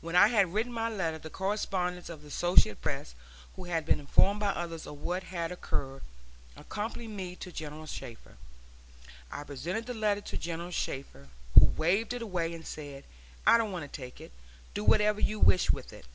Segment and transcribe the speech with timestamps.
[0.00, 3.16] When I had written my letter, the correspondent of the Associated Press,
[3.56, 6.02] who had been informed by others of what had occurred,
[6.56, 8.36] accompanied me to General Shafter.
[9.32, 13.02] I presented the letter to General Shafter, who waved it away and said:
[13.44, 14.30] "I don't want to take it;
[14.72, 16.06] do whatever you wish with it."